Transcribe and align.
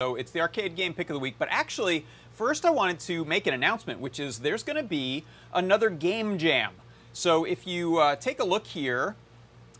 So 0.00 0.14
it's 0.14 0.30
the 0.30 0.40
arcade 0.40 0.76
game 0.76 0.94
pick 0.94 1.10
of 1.10 1.14
the 1.14 1.18
week, 1.18 1.34
but 1.40 1.48
actually, 1.50 2.06
first 2.30 2.64
I 2.64 2.70
wanted 2.70 3.00
to 3.00 3.24
make 3.24 3.48
an 3.48 3.54
announcement, 3.54 3.98
which 3.98 4.20
is 4.20 4.38
there's 4.38 4.62
going 4.62 4.76
to 4.76 4.84
be 4.84 5.24
another 5.52 5.90
game 5.90 6.38
jam. 6.38 6.74
So 7.12 7.44
if 7.44 7.66
you 7.66 7.98
uh, 7.98 8.14
take 8.14 8.38
a 8.38 8.44
look 8.44 8.68
here 8.68 9.16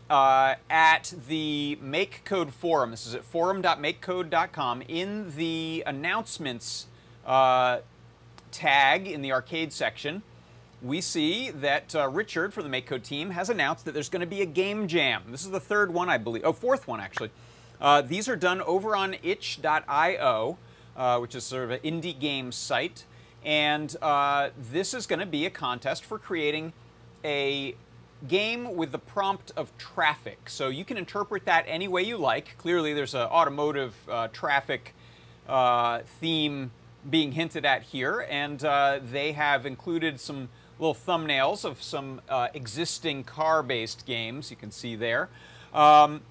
uh, 0.09 0.55
at 0.69 1.13
the 1.29 1.79
MakeCode 1.81 2.51
forum, 2.51 2.91
this 2.91 3.07
is 3.07 3.15
at 3.15 3.23
forum.makecode.com, 3.23 4.83
in 4.89 5.33
the 5.37 5.85
announcements 5.87 6.87
uh, 7.25 7.77
tag 8.51 9.07
in 9.07 9.21
the 9.21 9.31
arcade 9.31 9.71
section, 9.71 10.23
we 10.81 10.99
see 10.99 11.49
that 11.49 11.95
uh, 11.95 12.09
Richard 12.09 12.53
from 12.53 12.69
the 12.69 12.81
MakeCode 12.81 13.03
team 13.03 13.29
has 13.29 13.49
announced 13.49 13.85
that 13.85 13.93
there's 13.93 14.09
going 14.09 14.19
to 14.19 14.27
be 14.27 14.41
a 14.41 14.45
game 14.45 14.89
jam. 14.89 15.23
This 15.29 15.45
is 15.45 15.51
the 15.51 15.61
third 15.61 15.93
one, 15.93 16.09
I 16.09 16.17
believe. 16.17 16.43
Oh, 16.43 16.51
fourth 16.51 16.89
one, 16.89 16.99
actually. 16.99 17.31
Uh, 17.81 18.01
these 18.01 18.27
are 18.27 18.35
done 18.35 18.61
over 18.61 18.95
on 18.95 19.15
itch.io, 19.23 20.57
uh, 20.97 21.17
which 21.19 21.35
is 21.35 21.43
sort 21.43 21.63
of 21.63 21.71
an 21.71 21.79
indie 21.79 22.17
game 22.17 22.51
site. 22.51 23.05
And 23.43 23.95
uh, 24.01 24.49
this 24.57 24.93
is 24.93 25.07
going 25.07 25.19
to 25.19 25.25
be 25.25 25.45
a 25.45 25.49
contest 25.49 26.03
for 26.03 26.19
creating 26.19 26.73
a 27.23 27.75
game 28.27 28.75
with 28.75 28.91
the 28.91 28.99
prompt 28.99 29.51
of 29.55 29.75
traffic. 29.77 30.49
So 30.49 30.67
you 30.67 30.83
can 30.83 30.97
interpret 30.97 31.45
that 31.45 31.63
any 31.67 31.87
way 31.87 32.03
you 32.03 32.17
like. 32.17 32.57
Clearly, 32.57 32.93
there's 32.93 33.13
an 33.13 33.21
automotive 33.21 33.95
uh, 34.09 34.27
traffic 34.27 34.93
uh, 35.47 36.01
theme 36.19 36.71
being 37.09 37.31
hinted 37.31 37.65
at 37.65 37.83
here, 37.83 38.27
and 38.29 38.63
uh, 38.63 38.99
they 39.01 39.31
have 39.31 39.65
included 39.65 40.19
some 40.19 40.49
little 40.77 40.93
thumbnails 40.93 41.63
of 41.63 41.81
some 41.81 42.21
existing 42.53 43.23
car-based 43.23 44.05
games 44.05 44.51
you 44.51 44.57
can 44.57 44.69
see 44.69 44.95
there. 44.97 45.29
Um, 45.73 46.21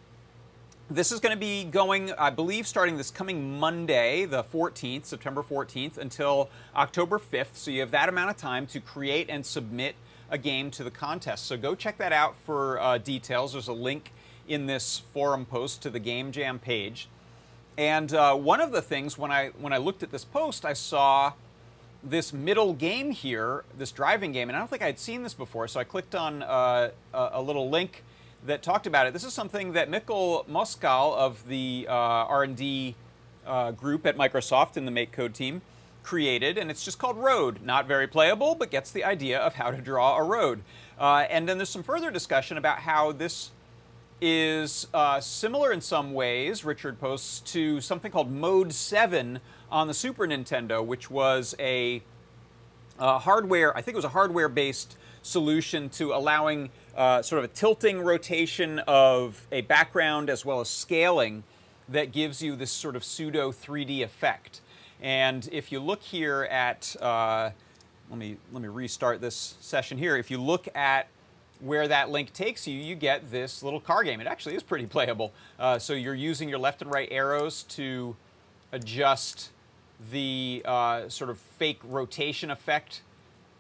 this 0.91 1.12
is 1.12 1.20
going 1.20 1.34
to 1.34 1.38
be 1.38 1.64
going, 1.64 2.12
I 2.12 2.31
believe, 2.31 2.67
starting 2.67 2.97
this 2.97 3.11
coming 3.11 3.58
Monday, 3.58 4.25
the 4.25 4.42
14th, 4.42 5.05
September 5.05 5.42
14th, 5.42 5.98
until 5.98 6.48
October 6.75 7.19
5th. 7.19 7.55
So 7.55 7.70
you 7.70 7.80
have 7.80 7.91
that 7.91 8.08
amount 8.08 8.30
of 8.30 8.39
time 8.39 8.67
to 8.69 8.80
create 8.80 9.28
and 9.28 9.45
submit 9.45 9.97
a 10.30 10.39
game 10.39 10.70
to 10.72 10.84
the 10.84 10.91
contest. 10.91 11.47
So 11.47 11.58
go 11.58 11.75
check 11.75 11.98
that 11.98 12.12
out 12.12 12.36
for 12.45 12.80
uh, 12.80 12.98
details. 12.98 13.53
There's 13.53 13.69
a 13.69 13.72
link 13.75 14.12
in 14.47 14.67
this 14.67 15.03
forum 15.12 15.45
post 15.45 15.83
to 15.83 15.91
the 15.91 15.98
Game 15.98 16.33
Jam 16.33 16.58
page. 16.58 17.08
And 17.77 18.12
uh, 18.14 18.34
one 18.34 18.61
of 18.61 18.73
the 18.73 18.83
things 18.83 19.19
when 19.19 19.30
I 19.30 19.48
when 19.58 19.73
I 19.73 19.77
looked 19.77 20.02
at 20.02 20.11
this 20.11 20.25
post, 20.25 20.64
I 20.64 20.73
saw 20.73 21.34
this 22.02 22.33
middle 22.33 22.73
game 22.73 23.11
here, 23.11 23.64
this 23.77 23.92
driving 23.92 24.33
game, 24.33 24.48
and 24.48 24.56
I 24.56 24.58
don't 24.58 24.69
think 24.69 24.83
I'd 24.83 24.98
seen 24.98 25.23
this 25.23 25.34
before. 25.34 25.69
So 25.69 25.78
I 25.78 25.84
clicked 25.84 26.14
on 26.14 26.42
uh, 26.42 26.91
a, 27.12 27.28
a 27.34 27.42
little 27.42 27.69
link 27.69 28.02
that 28.47 28.62
talked 28.62 28.86
about 28.86 29.06
it. 29.06 29.12
This 29.12 29.25
is 29.25 29.33
something 29.33 29.72
that 29.72 29.91
Michal 29.91 30.44
Moskal 30.48 31.17
of 31.17 31.47
the 31.48 31.86
uh, 31.89 31.92
R&D 31.92 32.95
uh, 33.47 33.72
group 33.72 34.06
at 34.06 34.17
Microsoft 34.17 34.77
in 34.77 34.84
the 34.84 34.92
MakeCode 34.92 35.33
team 35.34 35.62
created, 36.03 36.56
and 36.56 36.70
it's 36.70 36.84
just 36.84 36.98
called 36.98 37.19
Road. 37.19 37.61
Not 37.62 37.86
very 37.86 38.06
playable, 38.06 38.55
but 38.55 38.70
gets 38.70 38.91
the 38.91 39.05
idea 39.05 39.39
of 39.39 39.55
how 39.55 39.70
to 39.70 39.78
draw 39.78 40.17
a 40.17 40.22
road. 40.22 40.62
Uh, 40.98 41.27
and 41.28 41.48
then 41.48 41.58
there's 41.58 41.69
some 41.69 41.83
further 41.83 42.11
discussion 42.11 42.56
about 42.56 42.80
how 42.80 43.12
this 43.12 43.50
is 44.20 44.86
uh, 44.95 45.20
similar 45.20 45.73
in 45.73 45.80
some 45.80 46.12
ways, 46.12 46.64
Richard 46.64 46.98
posts, 46.98 47.41
to 47.52 47.80
something 47.80 48.11
called 48.11 48.30
Mode 48.30 48.73
7 48.73 49.41
on 49.70 49.86
the 49.86 49.95
Super 49.95 50.27
Nintendo, 50.27 50.84
which 50.84 51.11
was 51.11 51.55
a 51.58 52.02
uh, 52.98 53.19
hardware, 53.19 53.77
I 53.77 53.83
think 53.83 53.95
it 53.95 53.98
was 53.98 54.05
a 54.05 54.11
hardware-based 54.11 54.97
solution 55.23 55.89
to 55.91 56.12
allowing 56.12 56.70
uh, 56.99 57.23
sort 57.23 57.39
of 57.39 57.45
a 57.45 57.55
tilting 57.55 58.01
rotation 58.01 58.81
of 58.81 59.47
a 59.53 59.61
background 59.63 60.29
as 60.29 60.45
well 60.45 60.61
as 60.61 60.69
scaling 60.69 61.45
that 61.89 62.11
gives 62.11 62.43
you 62.43 62.57
this 62.57 62.73
sort 62.73 62.97
of 62.97 63.05
pseudo 63.05 63.53
3D 63.53 64.03
effect. 64.03 64.61
And 65.01 65.49
if 65.53 65.70
you 65.70 65.79
look 65.79 66.03
here 66.03 66.42
at, 66.51 66.97
uh, 67.01 67.51
let 68.11 68.19
me 68.19 68.37
let 68.53 68.61
me 68.61 68.69
restart 68.69 69.20
this 69.20 69.55
session 69.61 69.97
here. 69.97 70.17
If 70.17 70.29
you 70.29 70.42
look 70.42 70.69
at 70.75 71.07
where 71.61 71.87
that 71.87 72.11
link 72.11 72.33
takes 72.33 72.67
you, 72.67 72.75
you 72.75 72.97
get 72.97 73.31
this 73.31 73.63
little 73.63 73.81
car 73.81 74.03
game. 74.03 74.20
It 74.20 74.27
actually 74.27 74.57
is 74.57 74.64
pretty 74.64 74.87
playable. 74.87 75.33
Uh, 75.57 75.79
so 75.79 75.92
you're 75.92 76.14
using 76.17 76.48
your 76.48 76.58
left 76.58 76.83
and 76.83 76.91
right 76.91 77.08
arrows 77.13 77.63
to 77.64 78.17
adjust 78.73 79.51
the 80.11 80.63
uh, 80.64 81.08
sort 81.08 81.31
of 81.31 81.39
fake 81.39 81.81
rotation 81.85 82.51
effect 82.51 83.03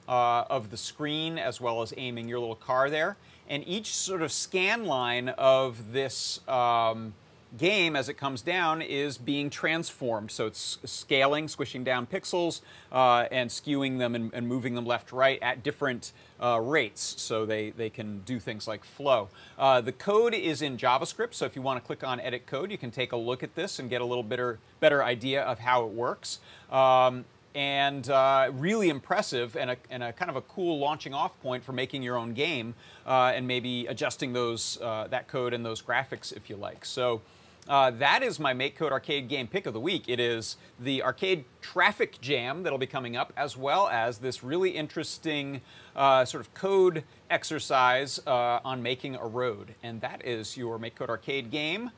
uh, 0.08 0.44
of 0.48 0.70
the 0.70 0.76
screen 0.76 1.38
as 1.38 1.60
well 1.60 1.82
as 1.82 1.92
aiming 1.96 2.28
your 2.28 2.40
little 2.40 2.56
car 2.56 2.90
there. 2.90 3.16
And 3.48 3.66
each 3.66 3.94
sort 3.94 4.22
of 4.22 4.32
scan 4.32 4.86
line 4.86 5.28
of 5.30 5.92
this 5.92 6.40
um, 6.48 7.14
game 7.56 7.96
as 7.96 8.08
it 8.08 8.14
comes 8.14 8.42
down 8.42 8.82
is 8.82 9.16
being 9.16 9.48
transformed. 9.48 10.30
So 10.30 10.46
it's 10.46 10.78
scaling, 10.84 11.48
squishing 11.48 11.82
down 11.82 12.06
pixels, 12.06 12.60
uh, 12.92 13.26
and 13.30 13.48
skewing 13.48 13.98
them 13.98 14.14
and, 14.14 14.32
and, 14.34 14.46
moving 14.46 14.74
them 14.74 14.84
left 14.84 15.12
right 15.12 15.38
at 15.40 15.62
different 15.62 16.12
uh, 16.42 16.60
rates 16.60 17.14
so 17.18 17.46
they, 17.46 17.70
they 17.70 17.88
can 17.88 18.20
do 18.20 18.38
things 18.38 18.68
like 18.68 18.84
flow. 18.84 19.28
Uh, 19.58 19.80
the 19.80 19.92
code 19.92 20.34
is 20.34 20.60
in 20.60 20.76
JavaScript, 20.76 21.32
so 21.32 21.46
if 21.46 21.56
you 21.56 21.62
want 21.62 21.82
to 21.82 21.86
click 21.86 22.04
on 22.04 22.20
Edit 22.20 22.46
Code, 22.46 22.70
you 22.70 22.78
can 22.78 22.90
take 22.90 23.12
a 23.12 23.16
look 23.16 23.42
at 23.42 23.54
this 23.54 23.78
and 23.78 23.88
get 23.88 24.02
a 24.02 24.04
little 24.04 24.22
better, 24.22 24.58
better 24.80 25.02
idea 25.02 25.42
of 25.42 25.60
how 25.60 25.84
it 25.84 25.90
works. 25.90 26.40
Um, 26.70 27.24
and 27.54 28.08
uh, 28.10 28.50
really 28.52 28.88
impressive 28.88 29.56
and 29.56 29.70
a, 29.70 29.76
and 29.90 30.02
a, 30.02 30.12
kind 30.12 30.30
of 30.30 30.36
a 30.36 30.42
cool 30.42 30.78
launching 30.78 31.14
off 31.14 31.40
point 31.40 31.64
for 31.64 31.72
making 31.72 32.02
your 32.02 32.16
own 32.16 32.34
game 32.34 32.74
uh, 33.06 33.32
and 33.34 33.46
maybe 33.46 33.86
adjusting 33.86 34.32
those 34.32 34.78
uh, 34.82 35.06
that 35.10 35.28
code 35.28 35.54
and 35.54 35.64
those 35.64 35.82
graphics 35.82 36.36
if 36.36 36.50
you 36.50 36.56
like. 36.56 36.84
So 36.84 37.22
uh, 37.68 37.90
that 37.90 38.22
is 38.22 38.40
my 38.40 38.54
MakeCode 38.54 38.92
Arcade 38.92 39.28
game 39.28 39.46
pick 39.46 39.66
of 39.66 39.74
the 39.74 39.80
week. 39.80 40.08
It 40.08 40.18
is 40.18 40.56
the 40.80 41.02
Arcade 41.02 41.44
Traffic 41.60 42.18
Jam 42.20 42.62
that'll 42.62 42.78
be 42.78 42.86
coming 42.86 43.14
up, 43.14 43.30
as 43.36 43.58
well 43.58 43.88
as 43.88 44.18
this 44.18 44.42
really 44.42 44.70
interesting 44.70 45.60
uh, 45.94 46.24
sort 46.24 46.40
of 46.40 46.54
code 46.54 47.04
exercise 47.28 48.20
uh, 48.26 48.60
on 48.64 48.82
making 48.82 49.16
a 49.16 49.26
road. 49.26 49.74
And 49.82 50.00
that 50.00 50.24
is 50.24 50.56
your 50.56 50.78
MakeCode 50.78 51.10
Arcade 51.10 51.50
game 51.50 51.90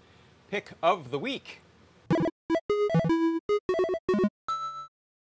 pick 0.51 0.73
of 0.83 1.13
the 1.13 1.19
week. 1.21 1.61